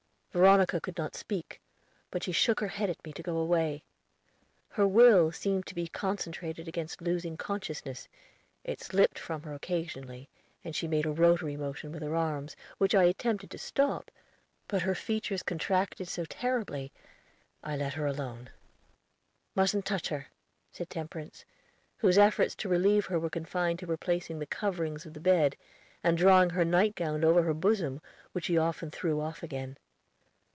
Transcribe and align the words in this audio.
Veronica 0.33 0.79
could 0.79 0.95
not 0.97 1.13
speak, 1.13 1.59
but 2.09 2.23
she 2.23 2.31
shook 2.31 2.61
her 2.61 2.69
head 2.69 2.89
at 2.89 3.03
me 3.03 3.11
to 3.11 3.21
go 3.21 3.35
away. 3.35 3.83
Her 4.69 4.87
will 4.87 5.33
seemed 5.33 5.65
to 5.67 5.75
be 5.75 5.89
concentrated 5.89 6.69
against 6.69 7.01
losing 7.01 7.35
consciousness; 7.35 8.07
it 8.63 8.79
slipped 8.79 9.19
from 9.19 9.41
her 9.41 9.53
occasionally, 9.53 10.29
and 10.63 10.73
she 10.73 10.87
made 10.87 11.05
a 11.05 11.11
rotary 11.11 11.57
motion 11.57 11.91
with 11.91 12.01
her 12.01 12.15
arms, 12.15 12.55
which 12.77 12.95
I 12.95 13.03
attempted 13.03 13.51
to 13.51 13.57
stop, 13.57 14.09
but 14.69 14.83
her 14.83 14.95
features 14.95 15.43
contracted 15.43 16.07
so 16.07 16.23
terribly, 16.23 16.93
I 17.61 17.75
let 17.75 17.95
her 17.95 18.05
alone. 18.07 18.51
"Mustn't 19.53 19.83
touch 19.85 20.07
her," 20.07 20.27
said 20.71 20.89
Temperance, 20.89 21.43
whose 21.97 22.17
efforts 22.17 22.55
to 22.55 22.69
relieve 22.69 23.07
her 23.07 23.19
were 23.19 23.29
confined 23.29 23.79
to 23.79 23.85
replacing 23.85 24.39
the 24.39 24.45
coverings 24.45 25.05
of 25.05 25.13
the 25.13 25.19
bed, 25.19 25.57
and 26.05 26.17
drawing 26.17 26.51
her 26.51 26.63
nightgown 26.63 27.25
over 27.25 27.43
her 27.43 27.53
bosom, 27.53 28.01
which 28.31 28.45
she 28.45 28.57
often 28.57 28.89
threw 28.89 29.19
off 29.19 29.43
again. 29.43 29.75